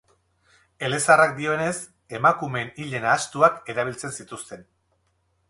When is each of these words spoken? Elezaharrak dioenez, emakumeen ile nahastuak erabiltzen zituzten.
Elezaharrak 0.87 1.35
dioenez, 1.39 1.73
emakumeen 2.21 2.73
ile 2.87 3.03
nahastuak 3.05 3.61
erabiltzen 3.75 4.19
zituzten. 4.19 4.67